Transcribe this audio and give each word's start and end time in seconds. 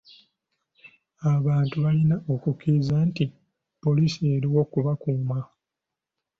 Abantu 1.33 1.75
balina 1.85 2.15
okukkiriza 2.33 2.95
nti 3.07 3.23
poliisi 3.83 4.21
eriwo 4.35 4.61
kubakuuma. 4.71 5.37